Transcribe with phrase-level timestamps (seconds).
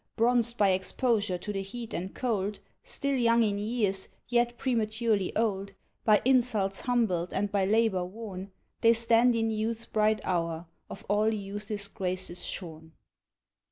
[0.15, 5.73] Bronzed by exposure to the heat and cold, Still young in years, yet prematurely old,
[6.05, 8.51] By insults humbled and by labor worn,
[8.81, 12.93] They stand in youth's bright hour, of all youth's graces shorn.